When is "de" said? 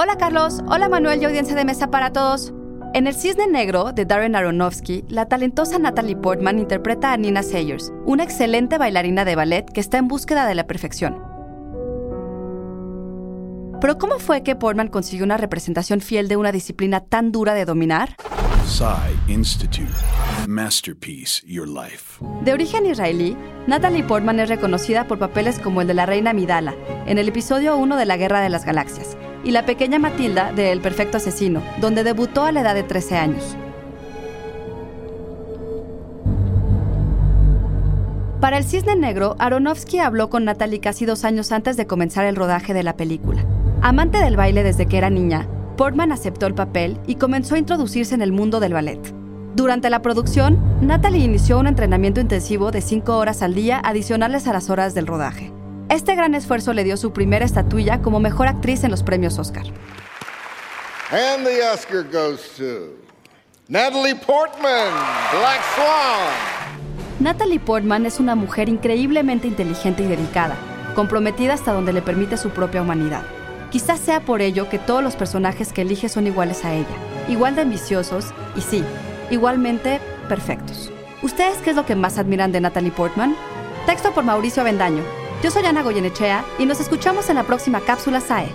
1.56-1.64, 3.92-4.04, 9.24-9.34, 10.46-10.54, 16.28-16.36, 17.54-17.64, 22.44-22.52, 25.88-25.94, 27.96-28.06, 28.40-28.48, 30.52-30.72, 32.74-32.82, 41.76-41.86, 42.72-42.84, 52.70-52.80, 77.56-77.62, 82.52-82.60